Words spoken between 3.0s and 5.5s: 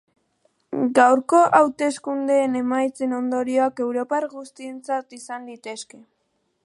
ondorioak europar guztientzat izan